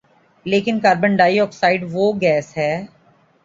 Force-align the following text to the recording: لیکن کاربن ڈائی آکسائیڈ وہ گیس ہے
لیکن 0.45 0.79
کاربن 0.79 1.15
ڈائی 1.15 1.39
آکسائیڈ 1.39 1.83
وہ 1.91 2.11
گیس 2.21 2.55
ہے 2.57 2.73